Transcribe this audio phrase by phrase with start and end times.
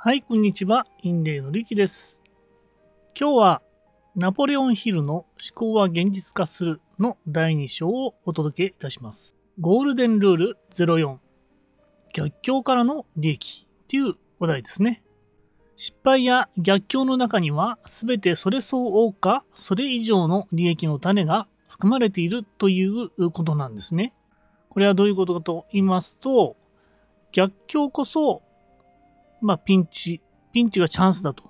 [0.00, 0.86] はい、こんにちは。
[1.02, 2.20] インデーのリキです。
[3.18, 3.62] 今日は、
[4.14, 9.34] ナポレオンヒルの思考は現実化するの第2章をお届けいたします。
[9.58, 11.18] ゴールデンルール04
[12.14, 15.02] 逆境からの利益という話題ですね。
[15.74, 24.14] 失敗や逆境の中には全てそれ相応かそれ以上の利益の種が含まれているということなんですね。
[24.68, 26.56] これはどういうことかと言いますと、
[27.32, 28.42] 逆境こそ
[29.40, 30.20] まあ、ピンチ、
[30.52, 31.44] ピンチがチャンスだと。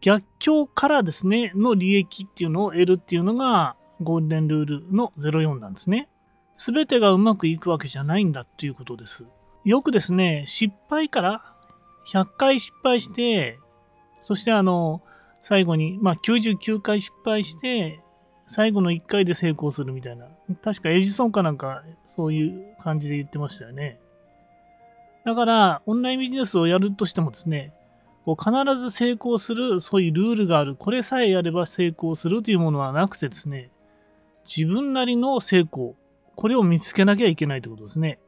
[0.00, 6.08] 逆境からですね、の利益っていうのを得るっていうのが、ゴールデンルールの04なんですね。
[6.54, 9.26] すべてがうまくいくわけじゃないんだということです。
[9.64, 11.42] よくですね、失敗から
[12.12, 13.58] 100回失敗して、
[14.20, 15.02] そしてあの、
[15.42, 18.00] 最後に、まあ、99回失敗して、
[18.46, 20.26] 最後の1回で成功するみたいな。
[20.62, 24.00] 確かエジソンかなんか、そういう感じで言ってましたよね。
[25.24, 27.72] だから、オンラインビジネスをやるとしてもですね、
[28.24, 33.70] こう必ず成功する、そういうルールがある、これさえやれば成功するというものはなくてですね、
[34.44, 35.96] 自分なりの成功、
[36.36, 38.18] これを見つけなきゃいけないということですね。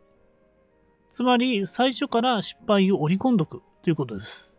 [1.10, 4.56] つまり、最初から失敗を織り込んどくということです。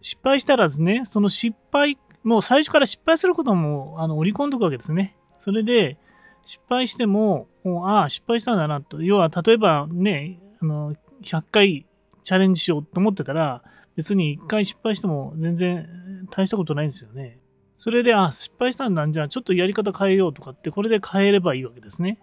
[0.00, 5.16] 失敗したらですね、その失敗、もう最初から失敗することもあの織り込んどくわけですね。
[5.40, 5.98] それで、
[6.44, 9.02] 失敗しても、もうああ、失敗したんだなと。
[9.02, 10.94] 要は、例えばね、あの、
[11.24, 11.86] 100回
[12.22, 13.62] チャレンジしようと思ってたら、
[13.96, 17.38] 別に1回失敗しても全然大したことないんですよね。
[17.76, 19.06] それで、あ、失敗したんだ。
[19.08, 22.18] じゃあちょっとやり方変えようとかって、これで変えればいいわけですね。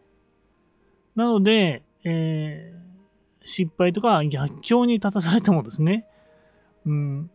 [1.15, 2.81] なので、えー
[3.43, 6.05] 失敗とか逆境に立たされてもですね、
[6.85, 7.31] うん、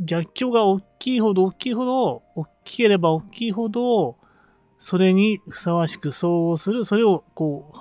[0.00, 4.16] 逆境が大きいほど大きいほど、大きければ大きいほど、
[4.78, 7.78] それにふさわしく相応する、それをこう、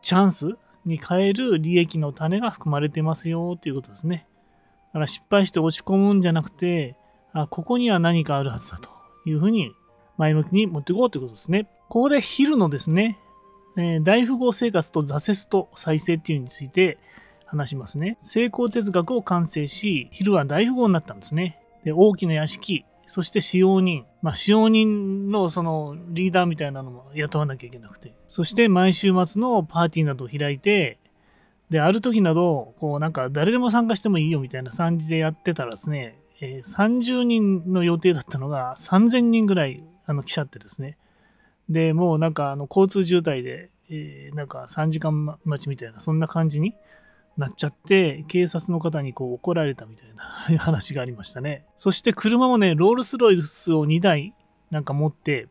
[0.00, 4.26] チャンスに変える利益の種が含まれてますよということですね。
[4.88, 6.96] だから失敗して落ち込むんじゃなくて、
[7.32, 8.90] あ、ここには何かあるはずだと
[9.26, 9.72] いうふうに
[10.18, 11.68] 前向きに持っていこうということですね。
[11.88, 13.18] ここでヒルのですね、
[13.76, 16.98] えー大富豪生活と挫折と再生っていうについて
[17.46, 18.16] 話しますね。
[18.18, 21.58] 成功哲学を完成し、ヒルは大富豪になったんですね。
[21.84, 24.06] で、大きな屋敷、そして使用人。
[24.22, 28.14] まあ、使用人のそのリーダーみたいなのも雇わなきゃいけなくて。
[28.26, 30.98] そして毎週末のパーティーなどを開いて、
[31.68, 40.96] で、ある時など、こうなんか誰でも参加してもいいよみたいな感じでやってたらですね、えー30人の予定だったのが3000人ぐらいあの来ちゃってですね。
[41.68, 46.74] で、もうなんかあの交通渋滞で、えーなんか3時間待ちみたいな、そんな感じに
[47.36, 50.22] なっちゃって、警察の方にこう怒られたみたいな
[50.58, 51.64] 話がありましたね。
[51.76, 54.34] そして車もね、ロールスロイスを2台
[54.70, 55.48] なんか持って、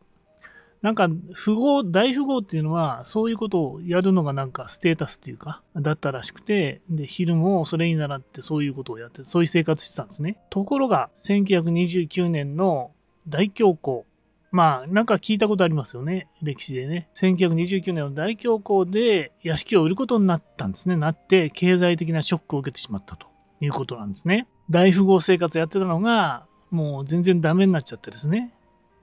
[0.82, 1.08] なんか
[1.44, 10.38] 富豪、大富豪っていうのは、そういうことをやるのがなんかステータスっていうか、だったらしくて、で、昼もそれに倣ってそういうことをやって、そういう生活してたんですね。
[10.50, 12.90] ところが、1929年の
[13.28, 14.02] 大恐慌、
[14.52, 16.28] まあ、なんか聞いたことありますよね。
[16.42, 17.08] 歴史でね。
[17.14, 20.96] 1929年の大恐慌で屋敷を売ることになったんですね。
[20.96, 23.26] なって、経済的なショックを受けてしまったと
[23.62, 24.46] いうことなんですね。
[24.68, 28.52] 大富豪生活やってたのが、もう全然ダメになっちゃってですね。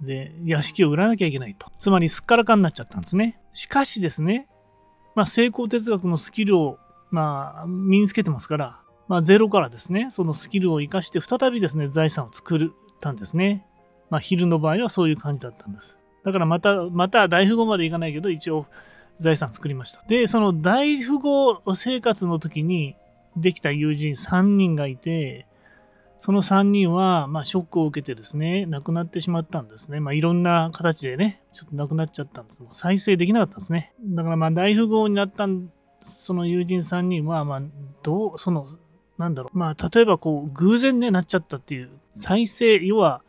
[0.01, 1.71] で、屋敷を売らなきゃいけないと。
[1.79, 3.39] つまり、すっからかになっちゃったんですね。
[3.53, 4.47] しかしですね、
[5.16, 6.77] まあ、成功哲学のスキルを、
[7.09, 13.66] まあ、身につけてますから、まあ、ゼロからですね、そのスキルを活かして、再びですね、財産を作ったんですね。
[14.09, 15.97] まあ、昼の場合はそういう感じだったんです。
[16.24, 18.66] だからまた、また大富豪までいかないけど、一応
[19.20, 20.03] 財産作りました。
[20.08, 22.96] で、その大富豪生活の時に
[23.36, 25.46] できた友人3人がいて、
[26.22, 30.02] その3人は、まあ、ショックを受けてですね、亡くなってしまったんですね。
[30.02, 32.62] まあ、いろんな形でね、ちょっと亡くなっちゃったんです。
[32.62, 33.94] も再生できなかったんですね。
[34.03, 35.47] だから、まあ、大富豪になった
[36.02, 37.62] その友人3人は、まあ、
[38.03, 38.68] どう、その、
[39.18, 43.22] なんだろう、まあ、例えばこう、偶然ね、なっちゃったっていう、再生、要は、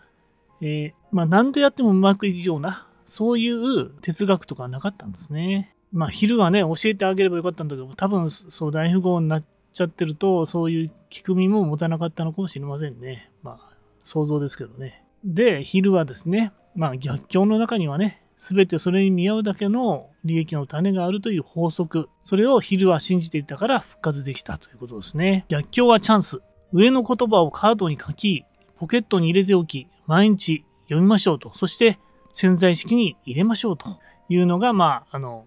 [0.60, 5.75] えーまあ、何度やってもうまくいくような、そういう哲学とかはなかったんですね。
[5.93, 13.31] まあ、昼はね、教えてあげればよかったんだけど、多分、そう、大富豪になっちゃってると、そういう聞く身も持たなかったのかもしれませんね。
[13.43, 13.75] まあ、
[14.05, 15.05] 想像ですけどね。
[15.25, 22.08] で、昼はですね、まあ、逆境の中にはね、すべてそれに見合うだけの利益の種があるという法則。
[22.23, 25.44] それを昼は信じていたから復活できたということですね。
[25.49, 26.40] 逆境はチャンス。
[26.73, 28.44] 上の言葉をカードに書き、
[28.79, 31.53] ポケットに入れておき、毎日読みましょうと。
[31.55, 32.01] そして
[32.33, 35.47] 潜在意識に入れましょうというのが、まあ、あの、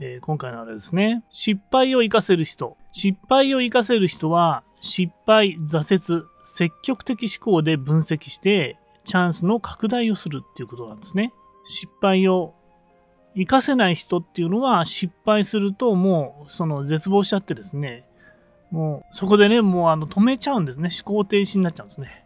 [0.00, 1.24] えー今回のあれですね。
[1.30, 2.76] 失敗を活かせる人。
[2.92, 8.76] 失敗を活かせる人は、失敗、挫折、積極的思考で分析して、
[9.06, 11.32] チャンスの拡大をするっていうことなんですね。
[11.64, 12.52] 失敗を
[13.34, 18.04] 活かせない人っていうのは、失敗するともう、その絶望しちゃってですね、
[18.70, 20.90] もうそこでね、もうあの止めちゃうんですね。
[20.92, 22.25] 思考停止になっちゃうんですね。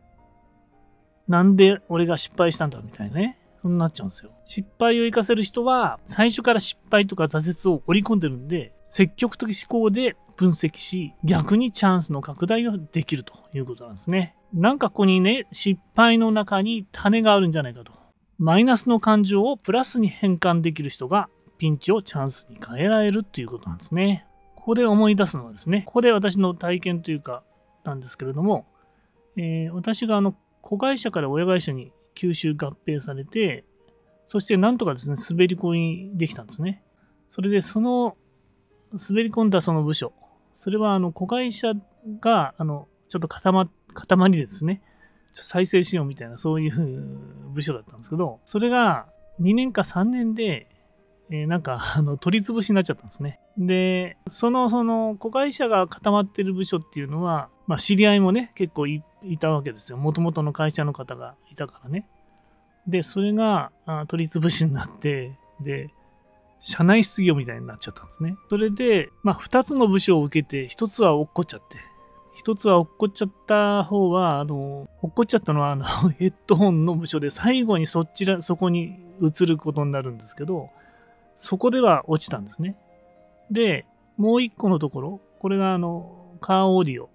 [1.31, 3.39] なんで俺が失敗したんだみたいなね。
[3.63, 4.33] そうなっちゃうんですよ。
[4.45, 14.35] 失敗を生かせる人は、最初から失敗とか挫折を織り込んでるんで、積極的思考で分析し、逆にチャンスの拡大をできるということなんですね。
[14.53, 17.93] なんかここにね、失敗の中に種があるんじゃないかと。
[18.39, 21.29] マイナスの感情をプラスに変換できる人が、
[21.59, 24.27] ピンチをチャンスに変えられるっていうことなんですね。
[24.57, 27.45] ここで思い出すのはですね、ここで私の体験というか、
[27.85, 28.67] なんですけれども、
[29.37, 33.65] えー、私があの、子会社から親会社に吸収合併されて、
[34.29, 36.83] そしてなんとかですね、滑り込みできたんですね。
[37.29, 38.17] それで、その、
[38.93, 40.13] 滑り込んだその部署、
[40.55, 41.73] それは、あの、子会社
[42.21, 44.83] が、あの、ちょっと固ま、固まりですね、
[45.33, 47.19] 再生しようみたいな、そういう
[47.53, 49.07] 部署だったんですけど、それが
[49.41, 50.70] 2年か3年で、
[51.31, 53.39] えー、なんか、あの、取り潰しになっちゃったんですね。
[53.57, 59.03] で、その、その、子会社が固まってる部署っていうのは、まあ、知り合いもね、結構い
[59.39, 59.99] たわけですよ。
[59.99, 62.09] もともとの会社の方がいたからね。
[62.89, 65.91] で、それがあ取り潰しになって、で、
[66.59, 68.37] 社内失業みたいになっちゃったんですね。
[68.49, 71.79] それで、まあ、2つの部署を受けて、1つは落っこっちゃって、
[72.45, 80.71] 1つは落っこっちゃった方は、あの、落っこっちゃったのは、あの、ヘッドホンの部署で最後にそちら、そこに移ることになるんですけど、
[81.41, 82.77] そこでは落ちたんですね。
[83.51, 83.87] で、
[84.19, 87.09] もう1個のところ、これがあの、カーオーディオ。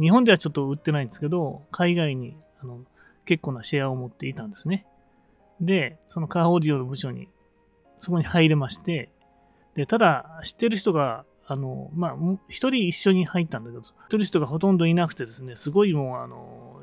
[0.00, 2.78] 日本ではちょっと売ってないんですけど、海外にあの
[3.24, 4.86] 結構なシェアを持っていたんですね。
[5.60, 7.28] で、そのカーオーディオの部署に、
[7.98, 9.10] そこに入れまして、
[9.74, 12.16] で、ただ、知ってる人が、あの、まあ、
[12.48, 16.82] 一人一緒に入ったんだけど、知ってる人がほとんどいなくてですね、すごいもう、あの、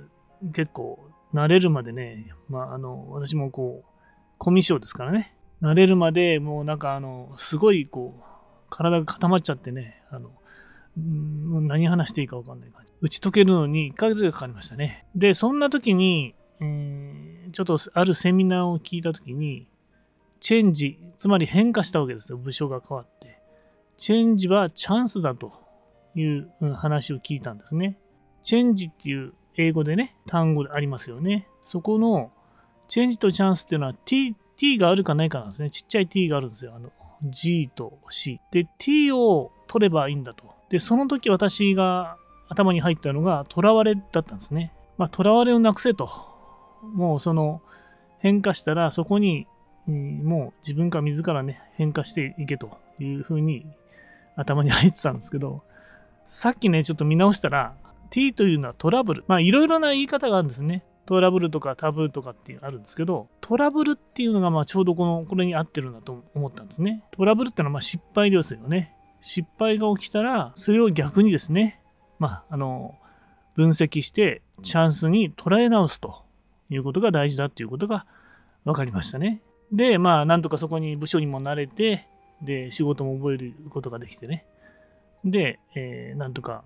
[0.51, 0.99] 結構、
[1.33, 3.89] 慣れるまでね、まあ、あの、私もこう、
[4.37, 8.23] コミュ障ですからね、慣れるまでもうなんか、あの、すごいこう、
[8.69, 10.29] 体が固まっちゃってね、あの、
[10.97, 12.93] もう何話していいか分かんない感じ。
[13.01, 15.05] 打ち解けるのに1ヶ月がかかりましたね。
[15.15, 19.67] で、そんな時に、えー、ちょっとあるセミナーを聞いたときに、
[20.39, 23.39] チェンジ、つまり変化したわけですよ、部署が変わって。
[23.97, 25.53] チェンジはチャンスだと
[26.15, 27.97] いう話を聞いたんですね。
[28.41, 31.47] チェンジっていう英語でね、単語でありますよね。
[31.65, 32.31] そこの
[32.87, 35.69] チェンジとチャンスっていうのは t, t があるかないかなんですね。
[35.69, 36.73] ちっちゃい t があるんですよ。
[36.75, 36.91] あの
[37.23, 38.41] G と C。
[38.51, 40.43] で、t を取ればいいんだと。
[40.69, 42.17] で、その時私が
[42.49, 44.73] 頭に入ったのが、囚われだったんですね。
[44.97, 46.09] まあ、囚われをなくせと。
[46.81, 47.61] もうその
[48.19, 49.47] 変化したらそこに、
[49.87, 53.65] もう自分か自らね、変化していけというふうに
[54.35, 55.63] 頭に入ってたんですけど、
[56.25, 57.75] さっきね、ちょっと見直したら、
[58.09, 59.23] t というのはトラブル。
[59.27, 60.83] まあいろいろな言い方があるんですね。
[61.09, 67.03] トラブルとかタブーとかっていうあるんですけど、トラブルっていうのがまあちょうどこの、これに合ってるんだと思ったんですね。
[67.09, 68.93] トラブルってのはまあ失敗ですよね。
[69.21, 71.81] 失敗が起きたら、それを逆にですね、
[72.19, 72.93] まあ、あの、
[73.55, 76.21] 分析してチャンスに捉え直すと
[76.69, 78.05] いうことが大事だということが
[78.63, 79.41] 分かりましたね。
[79.71, 82.05] で、まあ、なんとかそこに部署にも慣れて、
[82.43, 84.45] で、仕事も覚えることができてね。
[85.25, 86.63] で、えー、なんとか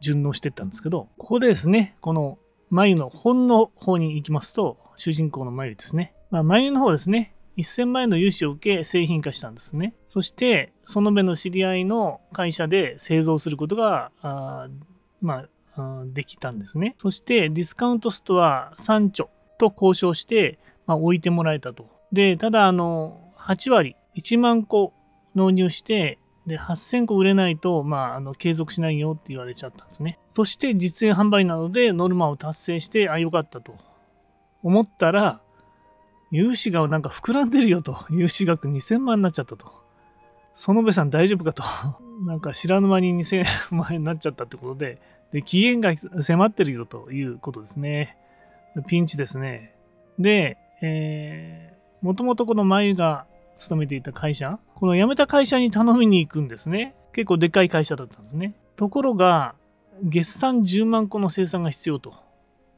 [0.00, 2.38] 順応していったんですけど、ここでですね、この
[2.70, 6.14] 眉の本の方に行きますと、主人公の眉ですね。
[6.30, 9.94] まあ、眉の方ですね、1000万円の融資を受け製品化したんですね。
[10.06, 14.68] そして、その目の知り合いの会社で製造することが、あ
[15.20, 15.46] ま
[15.76, 16.96] あ、できたんですね。
[17.00, 21.88] そして、ディスカウントストア3丁と交渉して、まあ、置いてもらえたと。
[22.12, 24.92] で、ただ、あの、8割、1万個
[25.34, 30.18] 納入して、で、8000個売れないと、まあ、あの、継続しないよって言われちゃったんですね。
[30.32, 33.76] そして、実演販売などでノルマを達成して、あ、よかったと
[34.62, 35.40] 思ったら、
[36.30, 38.04] 融資がなんか膨らんでるよと。
[38.10, 39.72] 融資額2000万になっちゃったと。
[40.54, 41.62] 園部さん大丈夫かと。
[42.26, 45.00] なんか知らぬ間に2000万円になっちゃったってことで、
[45.32, 48.16] で、期限が迫ってるよということですね。
[48.86, 49.74] ピンチですね。
[50.18, 53.26] で、えー、もともとこの眉が
[53.56, 56.94] 勤めていた会社、この辞めた会社に頼みに行くんですね。
[57.12, 58.54] 結構でっかい会社だったんですね。
[58.76, 59.54] ところが、
[60.02, 62.14] 月産10万個の生産が必要と。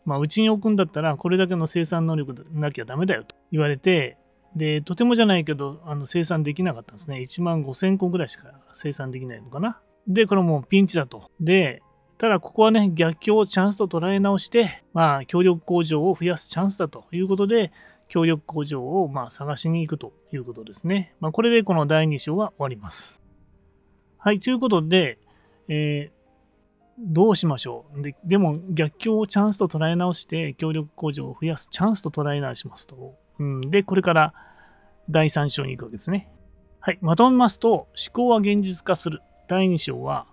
[0.05, 4.17] まあ、うちに置くんだったら、これだけの生産能力なきゃダメだよと言われて、
[4.55, 7.19] で、とてもじゃないけど、あの生産できなかったんですね。
[7.19, 9.81] 1万5000個ぐらいしか生産できないのかな。
[10.07, 11.31] で、これもうピンチだと。
[11.41, 11.83] で、
[12.17, 17.73] ただここはね、逆境をチャンスと捉え直して、まあ、協力工場を増やすチャンスだということで、
[18.09, 21.15] 協力工場をまあ探しに行くということですね。
[21.21, 23.23] まあ、これでこの第2章は終わります。
[24.19, 25.19] はい、ということで、
[25.69, 26.19] えー、
[26.99, 33.15] どうしましょうででも逆境をチャンスと捉え直して協力工場を増やすチャンスと捉え直しますと。
[33.39, 34.35] うん、で、これから
[35.09, 36.31] 第3章に行くわけですね。
[36.81, 36.99] はい。
[37.01, 39.21] まとめますと、思考は現実化する。
[39.49, 40.27] 第2章は、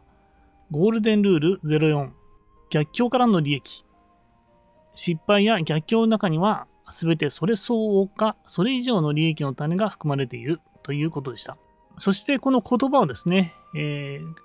[0.71, 2.09] ゴールデンルール04、
[2.69, 3.85] 逆境からの利益。
[4.93, 11.57] 失敗や逆境の中には、すべてそれ相応か、それ以上の利益の種が含まれているということでした。
[11.97, 14.35] そしてこの言葉をですね、えー、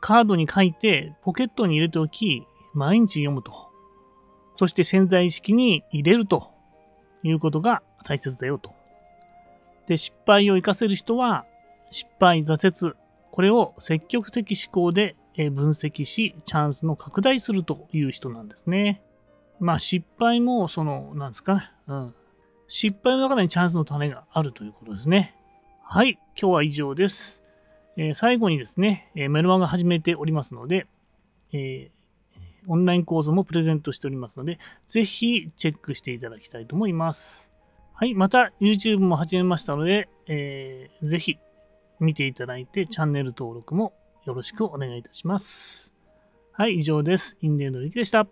[0.00, 2.44] カードに書いてポケットに入れておき、
[2.74, 3.52] 毎日読むと。
[4.56, 6.50] そして潜在意識に入れると
[7.22, 8.72] いうことが大切だよと。
[9.86, 11.44] で、失敗を活かせる人は、
[11.90, 12.94] 失敗、挫折、
[13.30, 19.02] これを積極的思考で分析し、チャンスの拡大するという人なんですね。
[19.60, 21.71] まあ失敗も、その、なんですかね。
[21.88, 22.14] うん。
[22.68, 25.34] 失敗の中にチャンスの種があるということですね。
[25.82, 27.42] はい、今日は以上です。
[27.96, 30.86] えー、最後にですね、えー、メルマガ始めておりますので、
[31.52, 34.58] えー、オンライン講座もプレゼントしておりますので、
[34.88, 37.52] ぜひチェックしていただきたいと思います。
[37.92, 41.36] はい、また YouTube も始めましたので、えー、ぜひ
[42.00, 43.92] 見ていただいてチャンネル登録も
[44.24, 45.94] よろしくお願いいたします。
[46.52, 47.36] はい、以上です。
[47.42, 48.26] インデーのりきでした。